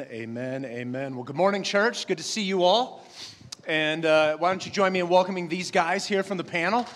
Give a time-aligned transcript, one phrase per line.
[0.00, 0.64] Amen.
[0.64, 1.14] Amen.
[1.14, 2.06] Well, good morning, church.
[2.06, 3.04] Good to see you all.
[3.66, 6.86] And uh, why don't you join me in welcoming these guys here from the panel?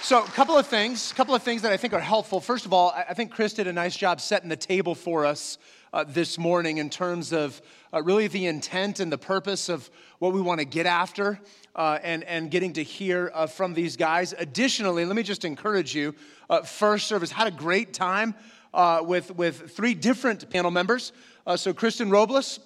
[0.00, 2.40] So, a couple of things, a couple of things that I think are helpful.
[2.40, 5.58] First of all, I think Chris did a nice job setting the table for us
[5.92, 7.60] uh, this morning in terms of
[7.92, 11.40] uh, really the intent and the purpose of what we want to get after
[11.74, 14.34] uh, and, and getting to hear uh, from these guys.
[14.38, 16.14] Additionally, let me just encourage you
[16.48, 18.34] uh, first service had a great time
[18.72, 21.12] uh, with, with three different panel members.
[21.56, 22.60] So, Kristen Robles,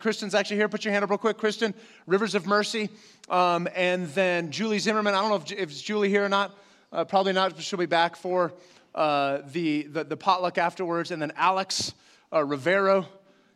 [0.00, 0.68] Kristen's actually here.
[0.68, 1.38] Put your hand up real quick.
[1.38, 1.72] Kristen,
[2.08, 2.88] Rivers of Mercy.
[3.30, 5.14] Um, and then Julie Zimmerman.
[5.14, 6.58] I don't know if, if it's Julie here or not.
[7.06, 7.62] probably not.
[7.62, 8.52] She'll be back for
[8.96, 11.12] the, the, the, potluck afterwards.
[11.12, 11.94] And then Alex
[12.32, 13.06] Rivero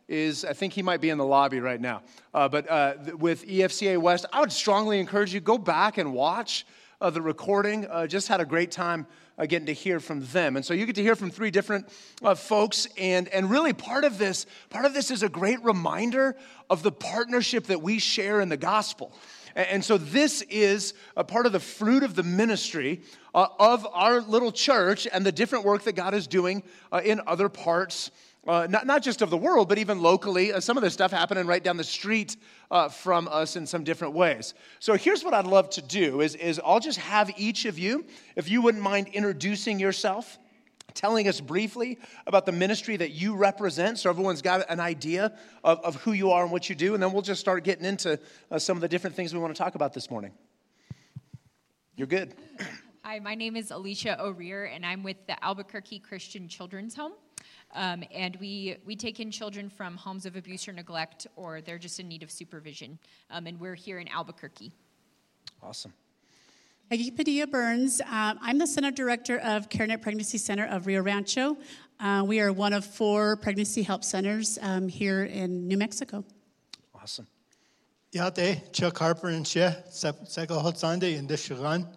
[0.07, 2.01] is, I think he might be in the lobby right now.
[2.33, 6.65] Uh, but uh, with EFCA West, I would strongly encourage you go back and watch
[7.01, 7.85] uh, the recording.
[7.85, 10.55] Uh, just had a great time uh, getting to hear from them.
[10.55, 11.89] And so you get to hear from three different
[12.21, 12.87] uh, folks.
[12.97, 16.35] And, and really part of this, part of this is a great reminder
[16.69, 19.13] of the partnership that we share in the gospel.
[19.55, 23.03] And so, this is a part of the fruit of the ministry
[23.35, 27.21] uh, of our little church and the different work that God is doing uh, in
[27.27, 28.09] other parts
[28.47, 30.51] uh, not, not just of the world, but even locally.
[30.51, 32.35] Uh, some of this stuff happening right down the street
[32.71, 34.53] uh, from us in some different ways.
[34.79, 38.05] So here's what I'd love to do is, is I'll just have each of you,
[38.35, 40.37] if you wouldn't mind introducing yourself,
[40.93, 45.33] telling us briefly about the ministry that you represent so everyone's got an idea
[45.63, 47.85] of, of who you are and what you do, and then we'll just start getting
[47.85, 48.19] into
[48.51, 50.31] uh, some of the different things we want to talk about this morning.
[51.95, 52.35] You're good.
[53.03, 57.13] Hi, my name is Alicia O'Rear, and I'm with the Albuquerque Christian Children's Home.
[57.73, 61.79] Um, and we, we take in children from homes of abuse or neglect, or they're
[61.79, 62.99] just in need of supervision.
[63.31, 64.71] Um, and we're here in Albuquerque.
[65.61, 65.93] Awesome.
[66.89, 68.01] Peggy Padilla Burns.
[68.01, 71.57] Uh, I'm the Center Director of CareNet Pregnancy Center of Rio Rancho.
[71.99, 76.23] Uh, we are one of four pregnancy help centers um, here in New Mexico.
[76.93, 77.27] Awesome.
[78.11, 81.87] Yate, Chuck Harper and She, Seko Hotsande in Dishagan,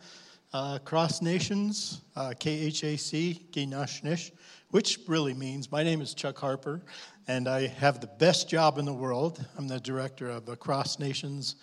[0.54, 4.30] uh, Cross Nations, uh, KHAC, Ginashnish
[4.70, 6.82] which really means my name is Chuck Harper,
[7.28, 9.44] and I have the best job in the world.
[9.56, 11.56] I'm the director of Across Nations,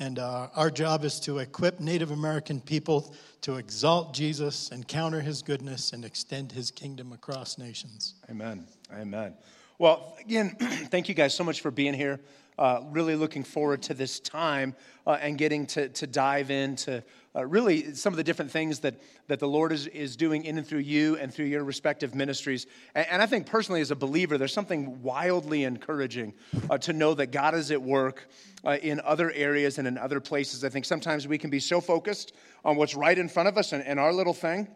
[0.00, 5.42] and uh, our job is to equip Native American people to exalt Jesus, encounter his
[5.42, 8.14] goodness, and extend his kingdom across nations.
[8.30, 8.66] Amen.
[8.92, 9.34] Amen.
[9.78, 12.20] Well, again, thank you guys so much for being here.
[12.58, 14.74] Uh, really looking forward to this time
[15.06, 17.04] uh, and getting to, to dive into
[17.34, 20.58] uh, really some of the different things that, that the Lord is, is doing in
[20.58, 22.66] and through you and through your respective ministries.
[22.94, 26.34] And, and I think personally, as a believer, there's something wildly encouraging
[26.70, 28.28] uh, to know that God is at work
[28.64, 30.64] uh, in other areas and in other places.
[30.64, 32.34] I think sometimes we can be so focused
[32.64, 34.68] on what's right in front of us and, and our little thing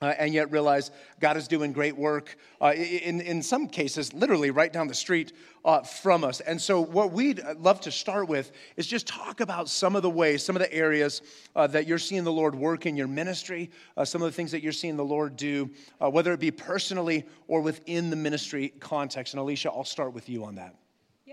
[0.00, 4.50] uh, and yet realize God is doing great work, uh, in, in some cases, literally
[4.50, 5.32] right down the street
[5.64, 6.40] uh, from us.
[6.40, 10.10] And so, what we'd love to start with is just talk about some of the
[10.10, 11.22] ways, some of the areas
[11.56, 14.52] uh, that you're seeing the Lord work in your ministry, uh, some of the things
[14.52, 15.70] that you're seeing the Lord do,
[16.00, 19.34] uh, whether it be personally or within the ministry context.
[19.34, 20.74] And Alicia, I'll start with you on that.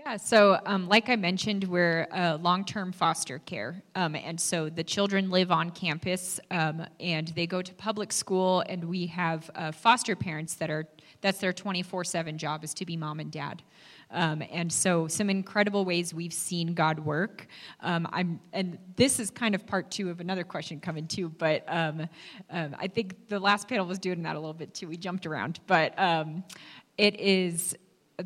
[0.06, 3.82] Yeah, so um, like I mentioned, we're uh, long term foster care.
[3.96, 8.62] Um, and so the children live on campus um, and they go to public school,
[8.68, 10.86] and we have uh, foster parents that are,
[11.22, 13.64] that's their 24 7 job is to be mom and dad.
[14.12, 17.48] Um, and so, some incredible ways we've seen God work.
[17.80, 21.30] Um, I'm, and this is kind of part two of another question coming too.
[21.30, 22.08] But um,
[22.50, 24.86] um I think the last panel was doing that a little bit too.
[24.86, 26.44] We jumped around, but um,
[26.96, 27.76] it is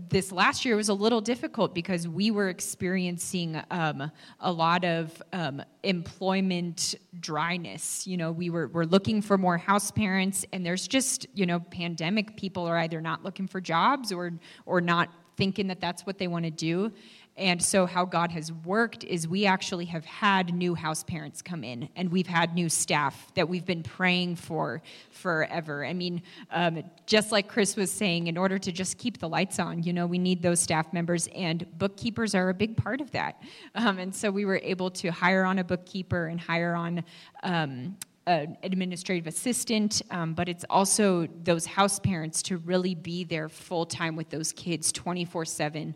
[0.09, 5.21] this last year was a little difficult because we were experiencing um, a lot of
[5.33, 8.07] um, employment dryness.
[8.07, 11.59] You know, we were, were looking for more house parents, and there's just, you know,
[11.59, 14.33] pandemic people are either not looking for jobs or,
[14.65, 16.93] or not thinking that that's what they want to do.
[17.37, 21.65] And so, how God has worked is we actually have had new house parents come
[21.65, 25.85] in, and we've had new staff that we've been praying for forever.
[25.85, 29.59] I mean, um, just like Chris was saying, in order to just keep the lights
[29.59, 33.11] on, you know, we need those staff members, and bookkeepers are a big part of
[33.13, 33.41] that.
[33.75, 37.05] Um, and so, we were able to hire on a bookkeeper and hire on
[37.43, 37.97] um,
[38.27, 43.87] an administrative assistant, um, but it's also those house parents to really be there full
[43.87, 45.95] time with those kids 24 7.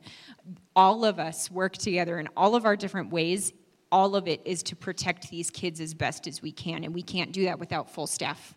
[0.74, 3.52] All of us work together in all of our different ways.
[3.92, 7.02] All of it is to protect these kids as best as we can, and we
[7.02, 8.56] can't do that without full staff.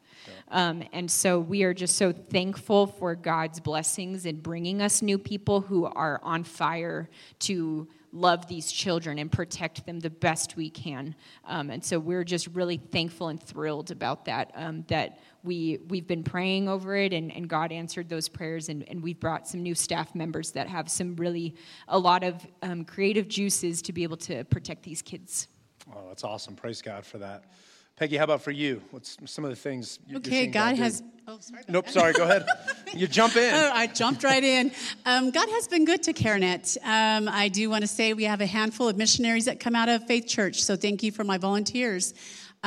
[0.50, 5.18] Um, and so we are just so thankful for God's blessings in bringing us new
[5.18, 7.10] people who are on fire
[7.40, 7.88] to
[8.20, 11.16] love these children and protect them the best we can.
[11.46, 14.52] Um, and so we're just really thankful and thrilled about that.
[14.56, 18.88] Um, that we we've been praying over it, and, and God answered those prayers, and,
[18.90, 21.56] and we've brought some new staff members that have some really
[21.88, 25.48] a lot of um, creative juices to be able to protect these kids.
[25.96, 26.56] Oh, that's awesome!
[26.56, 27.46] Praise God for that.
[27.98, 28.84] Peggy, how about for you?
[28.92, 29.98] What's some of the things?
[30.08, 31.02] You're, okay, you're God, God has.
[31.28, 31.64] Oh, sorry.
[31.68, 32.14] Nope, sorry.
[32.14, 32.46] Go ahead.
[32.94, 33.54] you jump in.
[33.56, 34.72] Oh, I jumped right in.
[35.08, 36.78] Um, God has been good to CareNet.
[36.84, 39.90] Um, I do want to say we have a handful of missionaries that come out
[39.90, 42.14] of Faith Church, so thank you for my volunteers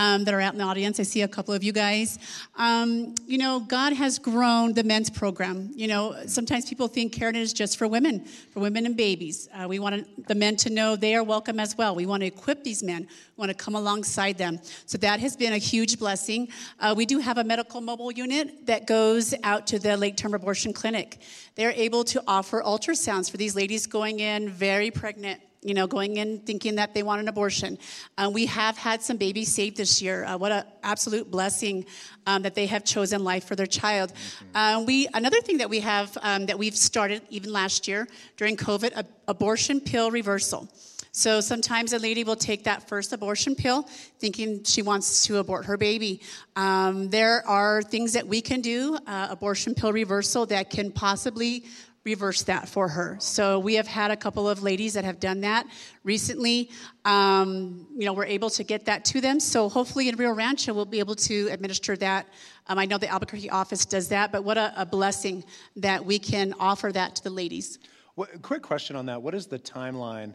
[0.01, 0.99] um, that are out in the audience.
[0.99, 2.19] I see a couple of you guys.
[2.57, 5.71] Um, you know, God has grown the men's program.
[5.75, 9.49] You know, sometimes people think CareNet is just for women, for women and babies.
[9.55, 11.95] Uh, we want the men to know they are welcome as well.
[11.95, 13.03] We want to equip these men.
[13.37, 14.59] We want to come alongside them.
[14.87, 16.49] So that has been a huge blessing.
[16.79, 20.33] Uh, we do have a medical mobile unit that goes out to the late term
[20.33, 21.21] abortion clinic.
[21.57, 26.17] They're able to offer ultrasounds for these ladies going in very pregnant you know, going
[26.17, 27.79] in thinking that they want an abortion.
[28.17, 30.25] Uh, we have had some babies saved this year.
[30.25, 31.85] Uh, what an absolute blessing
[32.27, 34.13] um, that they have chosen life for their child.
[34.55, 38.57] Uh, we another thing that we have um, that we've started even last year during
[38.57, 40.69] COVID, a, abortion pill reversal.
[41.13, 43.83] So sometimes a lady will take that first abortion pill
[44.21, 46.21] thinking she wants to abort her baby.
[46.55, 51.65] Um, there are things that we can do, uh, abortion pill reversal, that can possibly
[52.05, 53.17] reverse that for her.
[53.21, 55.67] So we have had a couple of ladies that have done that
[56.03, 56.71] recently.
[57.05, 59.39] Um, you know, we're able to get that to them.
[59.39, 62.27] So hopefully in Rio Rancho, we'll be able to administer that.
[62.69, 65.45] Um, I know the Albuquerque office does that, but what a, a blessing
[65.77, 67.79] that we can offer that to the ladies.
[68.15, 69.21] What, quick question on that.
[69.23, 70.35] What is the timeline?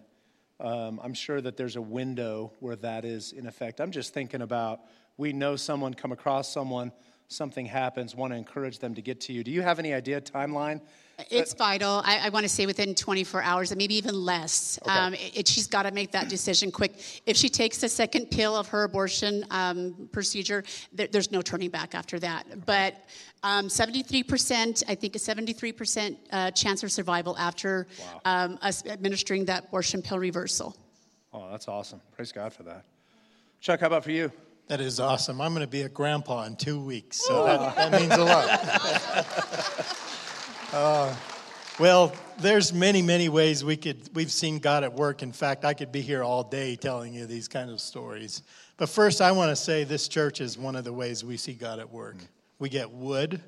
[0.60, 3.82] Um, I'm sure that there's a window where that is in effect.
[3.82, 4.82] I'm just thinking about
[5.18, 6.92] we know someone, come across someone,
[7.28, 9.44] something happens, want to encourage them to get to you.
[9.44, 10.82] Do you have any idea timeline?
[11.30, 12.02] It's vital.
[12.04, 14.80] I, I want to say within 24 hours, and maybe even less.
[14.82, 14.92] Okay.
[14.92, 17.22] Um, it, she's got to make that decision quick.
[17.26, 21.70] If she takes the second pill of her abortion um, procedure, there, there's no turning
[21.70, 22.66] back after that.
[22.66, 22.96] But
[23.44, 28.22] um, 73%, I think a 73% uh, chance of survival after wow.
[28.26, 30.76] Um, us administering that abortion pill reversal.
[31.34, 32.02] Oh, that's awesome.
[32.16, 32.86] Praise God for that.
[33.62, 34.32] Chuck, how about for you?
[34.68, 35.42] That is awesome.
[35.42, 39.98] I'm going to be a grandpa in two weeks, so that, that means a lot.
[40.75, 41.16] Uh,
[41.80, 45.24] well, there's many, many ways we could we've seen God at work.
[45.24, 48.44] In fact, I could be here all day telling you these kind of stories.
[48.75, 51.54] But first, I want to say this church is one of the ways we see
[51.54, 52.18] God at work.
[52.60, 53.42] We get wood,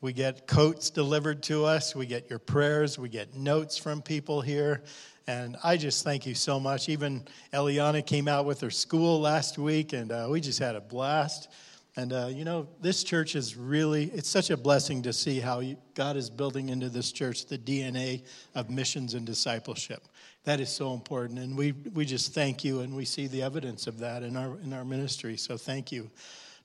[0.00, 4.40] we get coats delivered to us, we get your prayers, we get notes from people
[4.40, 4.82] here.
[5.28, 6.88] And I just thank you so much.
[6.88, 10.80] Even Eliana came out with her school last week, and uh, we just had a
[10.80, 11.48] blast.
[11.94, 15.62] And, uh, you know, this church is really, it's such a blessing to see how
[15.94, 18.24] God is building into this church the DNA
[18.54, 20.08] of missions and discipleship.
[20.44, 21.38] That is so important.
[21.38, 24.58] And we, we just thank you, and we see the evidence of that in our,
[24.60, 25.36] in our ministry.
[25.36, 26.10] So thank you.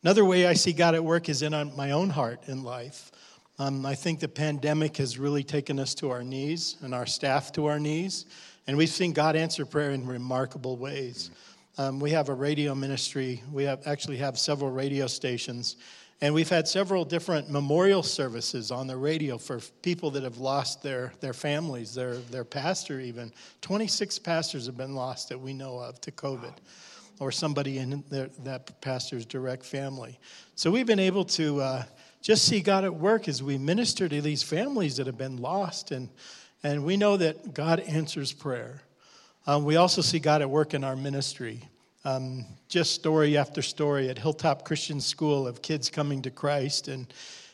[0.01, 3.11] Another way I see God at work is in my own heart in life.
[3.59, 7.51] Um, I think the pandemic has really taken us to our knees and our staff
[7.53, 8.25] to our knees.
[8.67, 11.31] And we've seen God answer prayer in remarkable ways.
[11.79, 13.43] Um, we have a radio ministry.
[13.51, 15.75] We have actually have several radio stations,
[16.21, 20.81] and we've had several different memorial services on the radio for people that have lost
[20.81, 23.31] their, their families, their, their pastor even.
[23.61, 26.53] 26 pastors have been lost that we know of to COVID,
[27.19, 30.17] or somebody in their, that pastor's direct family.
[30.55, 31.83] So we've been able to uh,
[32.23, 35.91] just see God at work as we minister to these families that have been lost,
[35.91, 36.09] and,
[36.63, 38.81] and we know that God answers prayer.
[39.47, 41.61] Um, we also see God at work in our ministry.
[42.07, 47.13] Um, just story after story at Hilltop Christian School of kids coming to Christ and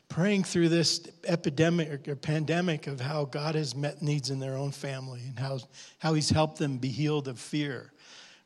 [0.09, 4.69] praying through this epidemic or pandemic of how God has met needs in their own
[4.69, 5.57] family and how,
[5.97, 7.93] how He's helped them be healed of fear.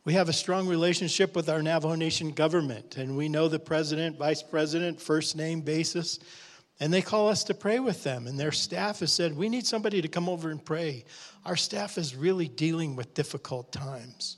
[0.05, 4.17] We have a strong relationship with our Navajo Nation government, and we know the president,
[4.17, 6.19] vice president, first name basis.
[6.79, 8.27] And they call us to pray with them.
[8.27, 11.03] And their staff has said, We need somebody to come over and pray.
[11.43, 14.37] Our staff is really dealing with difficult times.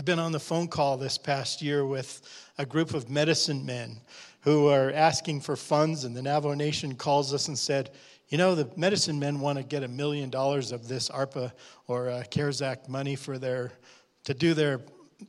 [0.00, 2.22] I've been on the phone call this past year with
[2.56, 4.00] a group of medicine men
[4.40, 7.90] who are asking for funds, and the Navajo Nation calls us and said,
[8.30, 11.52] You know, the medicine men want to get a million dollars of this ARPA
[11.86, 13.72] or uh, CARES Act money for their,
[14.24, 14.80] to do their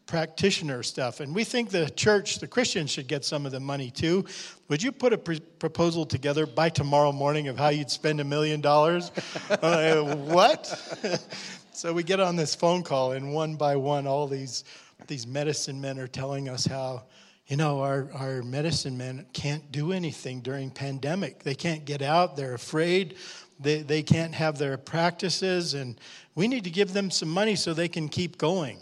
[0.06, 1.20] practitioner stuff.
[1.20, 4.24] And we think the church, the Christians, should get some of the money too.
[4.70, 8.24] Would you put a pr- proposal together by tomorrow morning of how you'd spend a
[8.24, 9.12] million dollars?
[9.62, 11.28] What?
[11.74, 14.64] so we get on this phone call, and one by one, all these,
[15.08, 17.04] these medicine men are telling us how.
[17.48, 21.44] You know, our, our medicine men can't do anything during pandemic.
[21.44, 22.38] They can't get out.
[22.38, 23.16] They're afraid
[23.62, 26.00] they, they can't have their practices, and
[26.34, 28.80] we need to give them some money so they can keep going.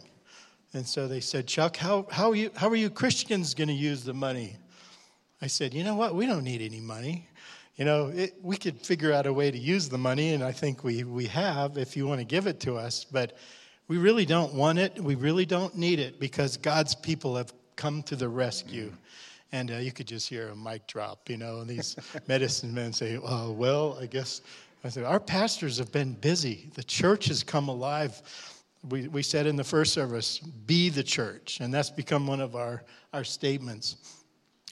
[0.74, 3.74] And so they said, Chuck, how, how, are, you, how are you Christians going to
[3.74, 4.56] use the money?
[5.42, 6.16] I said, you know what?
[6.16, 7.28] We don't need any money.
[7.80, 10.52] You know, it, we could figure out a way to use the money, and I
[10.52, 13.38] think we, we have if you want to give it to us, but
[13.88, 15.02] we really don't want it.
[15.02, 18.92] We really don't need it because God's people have come to the rescue.
[19.54, 21.96] And uh, you could just hear a mic drop, you know, and these
[22.28, 24.42] medicine men say, oh, well, I guess.
[24.84, 26.70] I said, our pastors have been busy.
[26.74, 28.22] The church has come alive.
[28.90, 31.62] We, we said in the first service, be the church.
[31.62, 32.84] And that's become one of our,
[33.14, 34.19] our statements.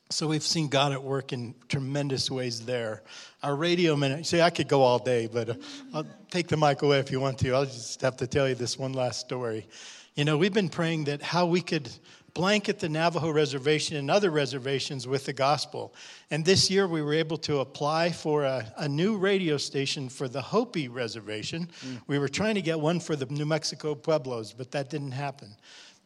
[0.10, 3.04] So we've seen God at work in tremendous ways there.
[3.44, 5.56] Our radio minute, see, I could go all day, but uh,
[5.94, 7.54] I'll take the mic away if you want to.
[7.54, 9.68] I'll just have to tell you this one last story.
[10.16, 11.90] You know, we've been praying that how we could
[12.34, 15.94] blanket the Navajo reservation and other reservations with the gospel.
[16.32, 20.28] And this year we were able to apply for a, a new radio station for
[20.30, 21.68] the Hopi reservation.
[21.86, 22.02] Mm.
[22.08, 25.56] We were trying to get one for the New Mexico Pueblos, but that didn't happen.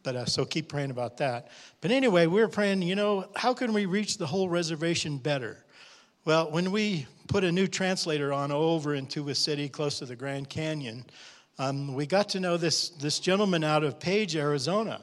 [0.03, 1.49] But uh, so keep praying about that.
[1.81, 5.63] But anyway, we were praying, you know, how can we reach the whole reservation better?
[6.25, 10.15] Well, when we put a new translator on over into a city close to the
[10.15, 11.05] Grand Canyon,
[11.57, 15.01] um, we got to know this, this gentleman out of Page, Arizona.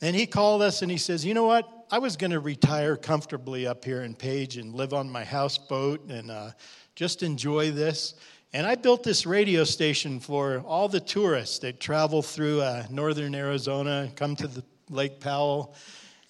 [0.00, 1.68] And he called us and he says, You know what?
[1.90, 6.08] I was going to retire comfortably up here in Page and live on my houseboat
[6.08, 6.50] and uh,
[6.94, 8.14] just enjoy this.
[8.54, 13.34] And I built this radio station for all the tourists that travel through uh, northern
[13.34, 15.74] Arizona come to the Lake Powell.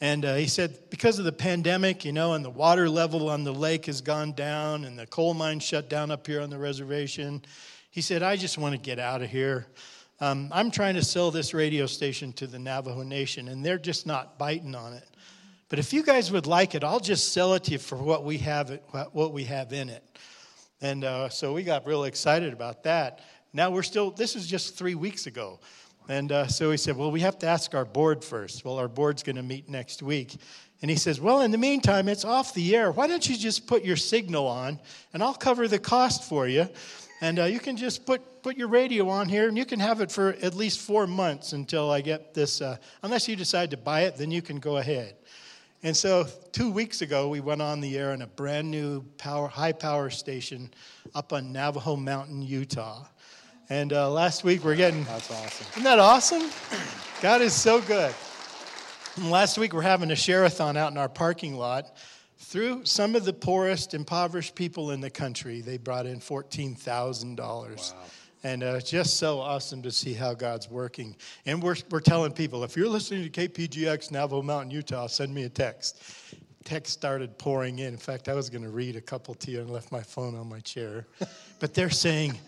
[0.01, 3.45] And uh, he said, because of the pandemic, you know, and the water level on
[3.45, 6.59] the lake has gone down and the coal mine shut down up here on the
[6.59, 7.41] reservation,
[7.93, 9.67] he said, I just want to get out of here.
[10.21, 14.07] Um, I'm trying to sell this radio station to the Navajo Nation, and they're just
[14.07, 15.09] not biting on it.
[15.69, 18.25] But if you guys would like it, I'll just sell it to you for what
[18.25, 18.81] we have,
[19.13, 20.03] what we have in it.
[20.80, 23.20] And uh, so we got real excited about that.
[23.52, 25.58] Now we're still, this is just three weeks ago.
[26.08, 28.64] And uh, so he said, Well, we have to ask our board first.
[28.64, 30.37] Well, our board's going to meet next week.
[30.80, 32.92] And he says, Well, in the meantime, it's off the air.
[32.92, 34.78] Why don't you just put your signal on
[35.12, 36.68] and I'll cover the cost for you?
[37.20, 40.00] And uh, you can just put, put your radio on here and you can have
[40.00, 42.62] it for at least four months until I get this.
[42.62, 45.16] Uh, unless you decide to buy it, then you can go ahead.
[45.82, 49.47] And so, two weeks ago, we went on the air in a brand new power,
[49.47, 50.73] high power station
[51.14, 53.06] up on Navajo Mountain, Utah.
[53.70, 55.04] And uh, last week, we're getting.
[55.04, 55.66] That's awesome.
[55.73, 56.50] Isn't that awesome?
[57.23, 58.12] God is so good.
[59.16, 61.97] And last week, we're having a share-a-thon out in our parking lot.
[62.38, 67.38] Through some of the poorest, impoverished people in the country, they brought in $14,000.
[67.38, 68.04] Wow.
[68.45, 71.16] And uh, just so awesome to see how God's working.
[71.45, 75.45] And we're, we're telling people if you're listening to KPGX Navajo Mountain, Utah, send me
[75.45, 76.02] a text.
[76.64, 77.88] Text started pouring in.
[77.88, 80.37] In fact, I was going to read a couple to you and left my phone
[80.37, 81.07] on my chair.
[81.59, 82.38] but they're saying,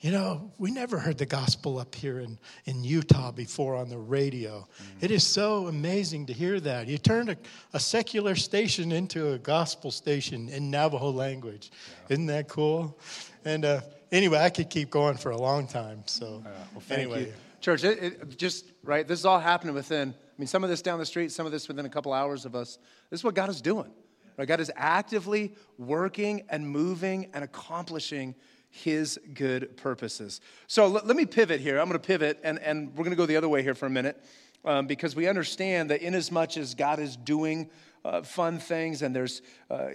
[0.00, 3.98] you know, we never heard the gospel up here in, in Utah before on the
[3.98, 4.60] radio.
[4.60, 5.04] Mm-hmm.
[5.04, 6.86] It is so amazing to hear that.
[6.86, 7.36] You turned a,
[7.74, 11.70] a, secular station into a gospel station in Navajo language.
[11.72, 12.14] Yeah.
[12.14, 12.98] Isn't that cool?
[13.44, 13.80] And uh,
[14.12, 16.02] anyway, I could keep going for a long time.
[16.06, 17.26] So, uh, well, anyway.
[17.26, 17.32] You.
[17.60, 20.80] Church, it, it just, right, this is all happening within, I mean, some of this
[20.80, 22.78] down the street, some of this within a couple hours of us.
[23.10, 23.90] This is what God is doing.
[24.38, 24.48] Right?
[24.48, 28.34] God is actively working and moving and accomplishing
[28.70, 30.40] his good purposes.
[30.68, 31.78] So let, let me pivot here.
[31.78, 33.84] I'm going to pivot, and, and we're going to go the other way here for
[33.86, 34.24] a minute
[34.64, 37.68] um, because we understand that inasmuch as God is doing
[38.04, 39.88] uh, fun things and there's uh,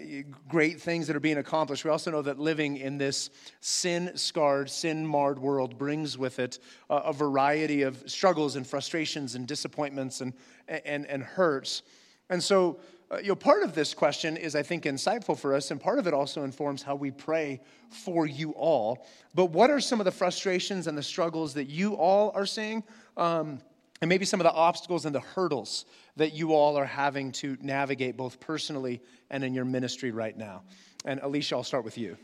[0.48, 1.84] great things that are being accomplished.
[1.84, 3.30] We also know that living in this
[3.62, 6.60] sin scarred, sin marred world brings with it
[6.90, 10.34] uh, a variety of struggles and frustrations and disappointments and,
[10.68, 11.84] and, and hurts.
[12.30, 12.80] And so,
[13.12, 16.00] uh, you know, part of this question is, I think, insightful for us, and part
[16.00, 19.06] of it also informs how we pray for you all.
[19.36, 22.84] But what are some of the frustrations and the struggles that you all are seeing?
[23.16, 23.60] Um,
[24.02, 25.86] and maybe some of the obstacles and the hurdles
[26.18, 30.64] that you all are having to navigate both personally and in your ministry right now.
[31.06, 32.18] And Alicia, I'll start with you.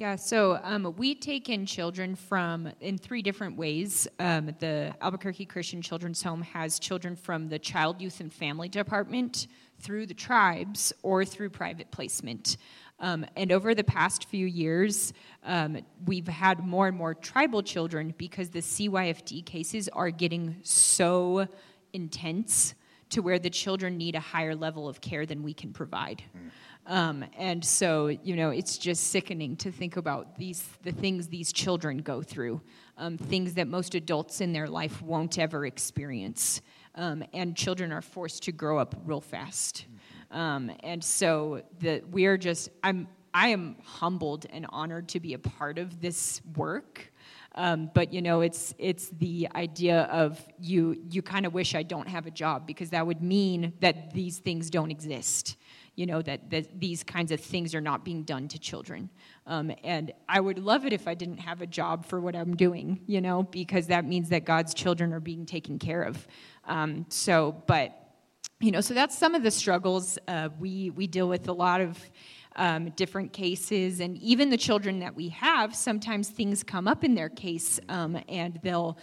[0.00, 4.08] Yeah, so um, we take in children from in three different ways.
[4.18, 9.46] Um, the Albuquerque Christian Children's Home has children from the Child, Youth, and Family Department
[9.78, 12.56] through the tribes or through private placement.
[13.04, 15.12] Um, and over the past few years,
[15.44, 21.46] um, we've had more and more tribal children because the CYFD cases are getting so
[21.92, 22.74] intense
[23.10, 26.22] to where the children need a higher level of care than we can provide.
[26.34, 26.50] Mm.
[26.86, 31.52] Um, and so, you know, it's just sickening to think about these the things these
[31.52, 32.62] children go through,
[32.96, 36.62] um, things that most adults in their life won't ever experience.
[36.94, 39.84] Um, and children are forced to grow up real fast.
[40.30, 45.38] Um, and so that we're just, I'm I am humbled and honored to be a
[45.38, 47.12] part of this work.
[47.56, 51.82] Um, but you know, it's it's the idea of you you kind of wish I
[51.82, 55.56] don't have a job because that would mean that these things don't exist.
[55.96, 59.10] You know that, that these kinds of things are not being done to children.
[59.46, 62.56] Um, and I would love it if I didn't have a job for what I'm
[62.56, 63.00] doing.
[63.06, 66.26] You know, because that means that God's children are being taken care of.
[66.66, 68.03] Um, so, but
[68.60, 71.48] you know, so that's some of the struggles uh, we we deal with.
[71.48, 71.98] A lot of
[72.56, 77.14] um, different cases, and even the children that we have, sometimes things come up in
[77.14, 78.96] their case, um, and they'll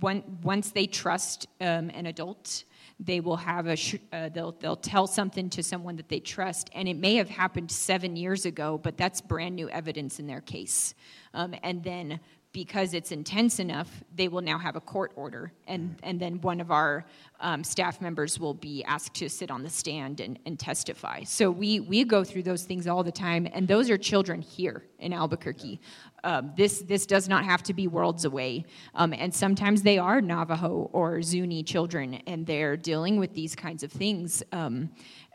[0.00, 2.64] once they trust um, an adult,
[2.98, 6.70] they will have a sh- uh, they'll they'll tell something to someone that they trust,
[6.74, 10.40] and it may have happened seven years ago, but that's brand new evidence in their
[10.40, 10.94] case,
[11.34, 12.18] um, and then
[12.54, 16.60] because it's intense enough, they will now have a court order, and, and then one
[16.60, 17.04] of our
[17.40, 21.24] um, staff members will be asked to sit on the stand and, and testify.
[21.24, 24.84] So we, we go through those things all the time, and those are children here
[25.00, 25.80] in Albuquerque.
[26.22, 28.64] Um, this, this does not have to be worlds away.
[28.94, 33.82] Um, and sometimes they are Navajo or Zuni children, and they're dealing with these kinds
[33.82, 34.44] of things.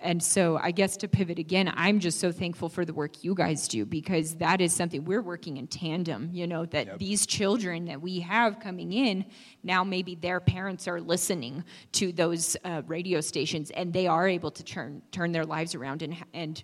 [0.01, 3.35] And so, I guess to pivot again, I'm just so thankful for the work you
[3.35, 6.29] guys do because that is something we're working in tandem.
[6.31, 6.99] You know, that yep.
[6.99, 9.25] these children that we have coming in,
[9.61, 14.51] now maybe their parents are listening to those uh, radio stations and they are able
[14.51, 16.63] to turn, turn their lives around and, and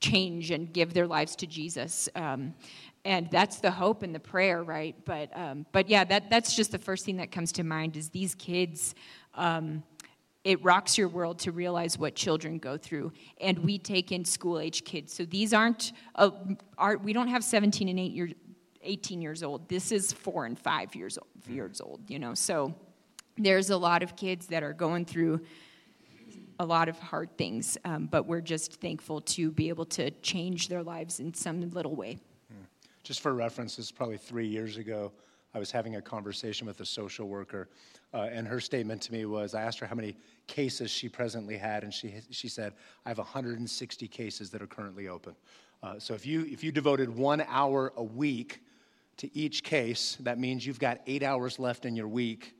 [0.00, 2.08] change and give their lives to Jesus.
[2.16, 2.54] Um,
[3.04, 4.94] and that's the hope and the prayer, right?
[5.04, 8.10] But, um, but yeah, that, that's just the first thing that comes to mind is
[8.10, 8.94] these kids.
[9.34, 9.82] Um,
[10.44, 14.58] it rocks your world to realize what children go through and we take in school
[14.58, 15.12] age kids.
[15.12, 16.30] So these aren't uh,
[16.76, 18.32] are, we don't have 17 and 8 years
[18.84, 19.68] 18 years old.
[19.68, 22.34] This is 4 and 5 years old, years old you know?
[22.34, 22.74] So
[23.38, 25.40] there's a lot of kids that are going through
[26.58, 30.68] a lot of hard things um, but we're just thankful to be able to change
[30.68, 32.18] their lives in some little way.
[32.48, 32.64] Hmm.
[33.02, 35.12] just for reference this is probably three years ago
[35.54, 37.68] i was having a conversation with a social worker
[38.14, 40.16] uh, and her statement to me was I asked her how many
[40.46, 42.74] cases she presently had, and she, she said,
[43.06, 45.34] I have 160 cases that are currently open.
[45.82, 48.60] Uh, so if you, if you devoted one hour a week
[49.16, 52.54] to each case, that means you've got eight hours left in your week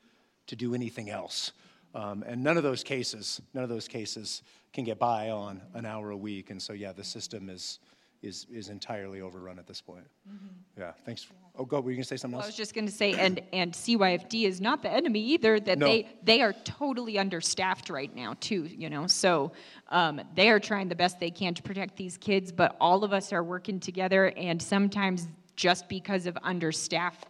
[0.46, 1.52] to do anything else.
[1.94, 5.85] Um, and none of those cases, none of those cases can get by on an
[5.85, 6.48] hour a week.
[6.48, 7.78] And so, yeah, the system is,
[8.22, 10.06] is, is entirely overrun at this point.
[10.28, 10.80] Mm-hmm.
[10.80, 11.26] Yeah, thanks.
[11.56, 11.80] Oh, go.
[11.80, 12.46] Were you to say something well, else?
[12.46, 15.61] I was just going to say, and and CYFD is not the enemy either.
[15.61, 15.87] That no.
[15.87, 18.64] they they are totally understaffed right now too.
[18.64, 19.52] You know, so
[19.90, 23.12] um, they are trying the best they can to protect these kids, but all of
[23.12, 27.26] us are working together, and sometimes just because of understaffed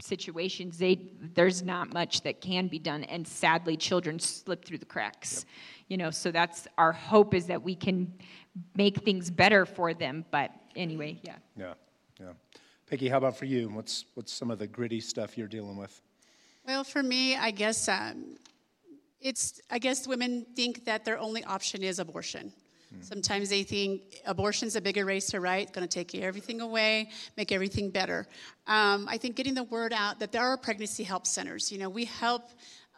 [0.00, 4.86] situations, they, there's not much that can be done, and sadly, children slip through the
[4.86, 5.34] cracks.
[5.34, 5.46] Yep.
[5.88, 8.12] You know, so that's our hope is that we can
[8.76, 10.24] make things better for them.
[10.30, 11.36] But anyway, yeah.
[11.56, 11.74] Yeah,
[12.20, 12.32] yeah.
[12.88, 13.68] Peggy, how about for you?
[13.68, 16.00] What's what's some of the gritty stuff you're dealing with?
[16.66, 18.36] Well, for me, I guess um,
[19.20, 22.52] it's I guess women think that their only option is abortion.
[22.92, 23.02] Hmm.
[23.02, 25.72] Sometimes they think abortion's a big eraser, right?
[25.72, 28.26] Going to take everything away, make everything better.
[28.66, 31.72] Um, I think getting the word out that there are pregnancy help centers.
[31.72, 32.50] You know, we help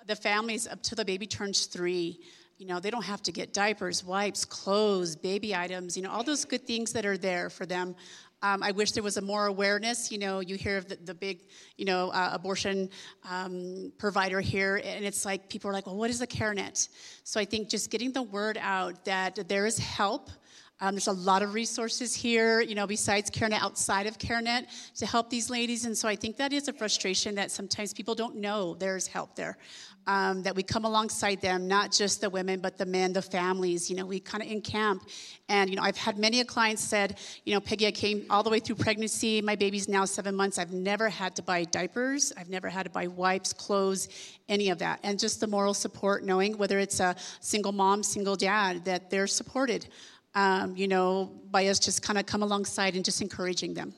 [0.07, 2.21] the families up till the baby turns three.
[2.59, 6.23] You know, they don't have to get diapers, wipes, clothes, baby items, you know, all
[6.23, 7.97] those good things that are there for them.
[8.45, 10.13] Um, I wish there was a more awareness.
[10.13, 11.47] You know, you hear of the, the big,
[11.79, 12.91] you know, uh, abortion
[13.27, 16.91] um, provider here, and it's like people are like, well, what is a CareNet?
[17.25, 20.29] So I think just getting the word out that there is help.
[20.83, 24.67] Um, there's a lot of resources here, you know, besides CareNet, outside of CareNet,
[24.99, 25.87] to help these ladies.
[25.87, 29.37] And so I think that is a frustration that sometimes people don't know there's help
[29.37, 29.57] there
[30.07, 33.89] um, that we come alongside them, not just the women, but the men, the families.
[33.91, 35.09] You know, we kind of encamp.
[35.49, 38.43] And, you know, I've had many a client said, you know, Peggy, I came all
[38.43, 39.41] the way through pregnancy.
[39.43, 40.59] My baby's now seven months.
[40.59, 42.33] I've never had to buy diapers.
[42.37, 44.09] I've never had to buy wipes, clothes,
[44.49, 45.01] any of that.
[45.03, 49.27] And just the moral support, knowing whether it's a single mom, single dad, that they're
[49.27, 49.87] supported,
[50.35, 53.95] um, you know, by us just kind of come alongside and just encouraging them.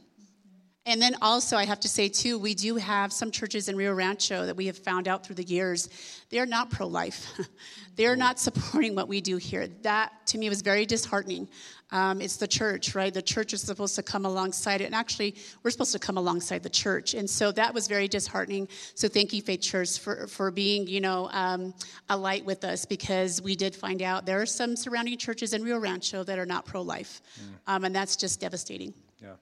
[0.86, 3.92] And then also, I have to say, too, we do have some churches in Rio
[3.92, 5.88] Rancho that we have found out through the years,
[6.30, 7.26] they're not pro life.
[7.96, 9.66] they're not supporting what we do here.
[9.82, 11.48] That, to me, was very disheartening.
[11.90, 13.12] Um, it's the church, right?
[13.12, 14.84] The church is supposed to come alongside it.
[14.84, 17.14] And actually, we're supposed to come alongside the church.
[17.14, 18.68] And so that was very disheartening.
[18.94, 21.74] So thank you, Faith Church, for, for being, you know, um,
[22.08, 25.64] a light with us because we did find out there are some surrounding churches in
[25.64, 27.22] Rio Rancho that are not pro life.
[27.40, 27.74] Mm.
[27.74, 28.94] Um, and that's just devastating.
[29.20, 29.34] Yeah.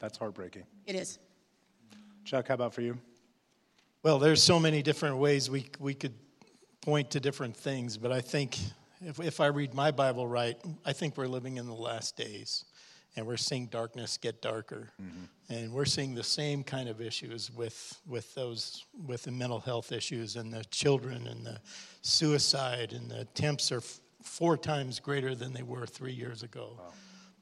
[0.00, 0.64] Yeah, that's heartbreaking.
[0.86, 1.18] It is.
[2.24, 2.98] Chuck, how about for you?
[4.02, 6.14] Well, there's so many different ways we, we could
[6.80, 8.58] point to different things, but I think
[9.02, 12.64] if, if I read my Bible right, I think we're living in the last days.
[13.16, 14.90] and we're seeing darkness get darker.
[15.02, 15.52] Mm-hmm.
[15.52, 19.90] And we're seeing the same kind of issues with, with those, with the mental health
[19.92, 21.60] issues and the children and the
[22.02, 26.76] suicide and the attempts are f- four times greater than they were three years ago.
[26.78, 26.92] Wow.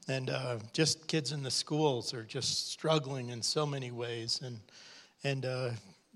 [0.08, 4.40] And uh, just kids in the schools are just struggling in so many ways.
[4.42, 4.60] And,
[5.22, 5.70] and uh,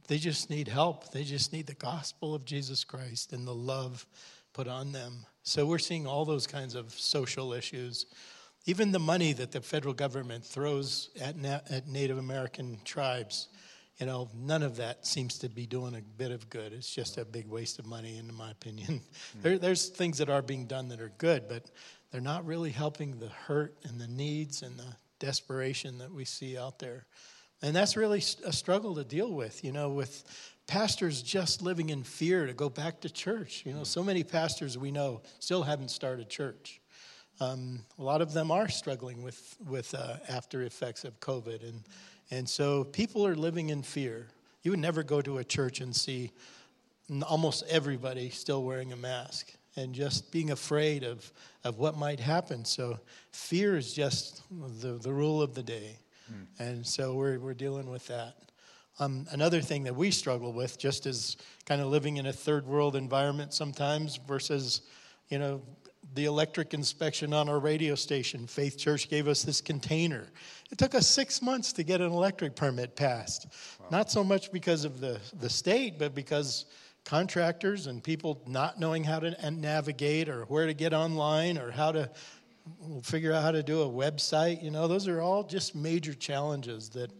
[0.08, 1.12] they just need help.
[1.12, 4.06] They just need the gospel of Jesus Christ and the love
[4.52, 5.26] put on them.
[5.42, 8.06] So we're seeing all those kinds of social issues.
[8.64, 13.48] Even the money that the federal government throws at, na- at Native American tribes,
[13.98, 16.72] you know, none of that seems to be doing a bit of good.
[16.72, 19.00] It's just a big waste of money, in my opinion.
[19.42, 21.70] There, there's things that are being done that are good, but
[22.12, 26.58] they're not really helping the hurt and the needs and the desperation that we see
[26.58, 27.06] out there.
[27.62, 30.24] And that's really a struggle to deal with, you know, with
[30.66, 33.62] pastors just living in fear to go back to church.
[33.64, 36.80] You know, so many pastors we know still haven't started church.
[37.40, 41.66] Um, a lot of them are struggling with, with uh, after effects of COVID.
[41.66, 41.82] And,
[42.30, 44.28] and so people are living in fear.
[44.62, 46.30] You would never go to a church and see
[47.26, 51.32] almost everybody still wearing a mask and just being afraid of,
[51.64, 52.64] of what might happen.
[52.64, 52.98] So
[53.30, 54.42] fear is just
[54.80, 55.98] the, the rule of the day.
[56.30, 56.46] Mm.
[56.58, 58.34] And so we're, we're dealing with that.
[58.98, 62.66] Um, another thing that we struggle with, just as kind of living in a third
[62.66, 64.82] world environment sometimes versus,
[65.28, 65.62] you know,
[66.14, 68.46] the electric inspection on our radio station.
[68.46, 70.26] Faith Church gave us this container.
[70.70, 73.46] It took us six months to get an electric permit passed.
[73.80, 73.86] Wow.
[73.90, 76.66] Not so much because of the, the state, but because
[77.04, 81.92] contractors and people not knowing how to navigate or where to get online or how
[81.92, 82.10] to
[83.02, 84.62] figure out how to do a website.
[84.62, 87.10] You know, those are all just major challenges that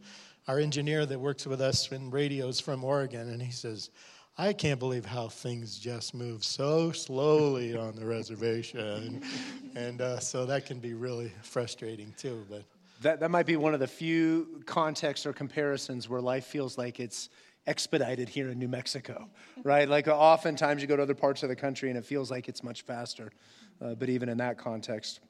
[0.48, 3.90] our engineer that works with us in radios from Oregon, and he says,
[4.38, 9.22] I can't believe how things just move so slowly on the reservation.
[9.76, 12.44] and uh, so that can be really frustrating too.
[12.48, 12.64] But
[13.02, 16.98] that, that might be one of the few contexts or comparisons where life feels like
[16.98, 17.28] it's
[17.66, 19.28] expedited here in New Mexico,
[19.64, 19.88] right?
[19.88, 22.62] Like oftentimes you go to other parts of the country and it feels like it's
[22.62, 23.32] much faster.
[23.80, 25.20] Uh, but even in that context,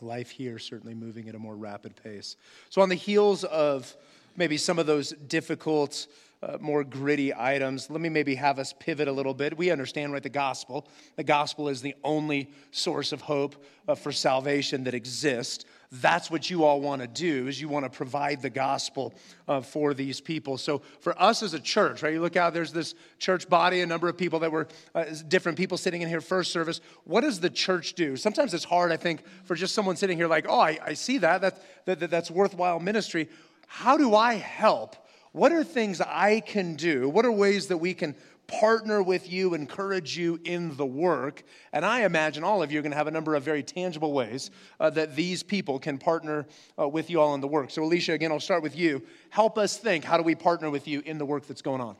[0.00, 2.36] life here certainly moving at a more rapid pace.
[2.70, 3.94] So, on the heels of
[4.36, 6.06] maybe some of those difficult,
[6.42, 9.56] uh, more gritty items, let me maybe have us pivot a little bit.
[9.56, 10.86] We understand, right, the gospel.
[11.16, 16.48] The gospel is the only source of hope uh, for salvation that exists that's what
[16.48, 19.12] you all want to do is you want to provide the gospel
[19.46, 22.72] uh, for these people so for us as a church right you look out there's
[22.72, 26.22] this church body a number of people that were uh, different people sitting in here
[26.22, 29.94] first service what does the church do sometimes it's hard i think for just someone
[29.94, 31.42] sitting here like oh i, I see that.
[31.42, 33.28] That, that, that that's worthwhile ministry
[33.66, 34.96] how do i help
[35.32, 38.14] what are things i can do what are ways that we can
[38.46, 41.42] partner with you, encourage you in the work.
[41.72, 44.12] And I imagine all of you are going to have a number of very tangible
[44.12, 46.46] ways uh, that these people can partner
[46.78, 47.70] uh, with you all in the work.
[47.70, 49.02] So, Alicia, again, I'll start with you.
[49.30, 51.96] Help us think how do we partner with you in the work that's going on?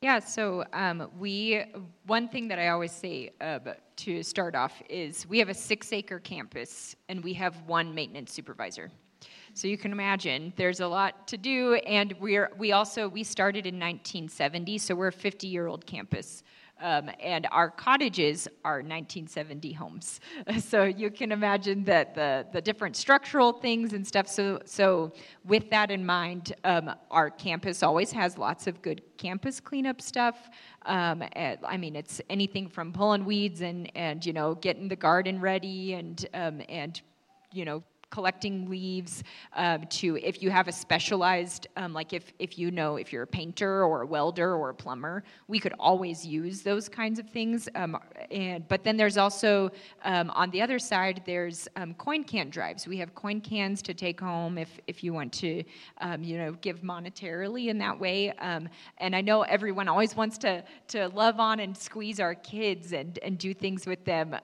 [0.00, 1.62] Yeah, so um, we,
[2.06, 3.60] one thing that I always say uh,
[3.96, 8.32] to start off is we have a six acre campus and we have one maintenance
[8.32, 8.90] supervisor.
[9.56, 13.66] So you can imagine there's a lot to do, and we're we also we started
[13.66, 16.42] in 1970, so we're a 50 year old campus.
[16.80, 20.20] Um, and our cottages are 1970 homes.
[20.58, 24.26] So you can imagine that the, the different structural things and stuff.
[24.26, 25.12] So, so
[25.44, 30.50] with that in mind, um, our campus always has lots of good campus cleanup stuff.
[30.84, 35.40] Um, I mean, it's anything from pulling weeds and, and you know, getting the garden
[35.40, 37.00] ready and, um, and
[37.52, 37.84] you know,
[38.14, 39.24] collecting leaves
[39.56, 43.24] um, to if you have a specialized um, like if, if you know if you're
[43.24, 47.28] a painter or a welder or a plumber we could always use those kinds of
[47.28, 47.98] things um,
[48.30, 49.68] and but then there's also
[50.04, 52.86] um, on the other side there's um, coin can drives.
[52.86, 55.64] We have coin cans to take home if if you want to
[56.00, 58.32] um, you know give monetarily in that way
[58.98, 63.18] and i know everyone always wants to to love on and squeeze our kids and
[63.24, 64.36] and do things with them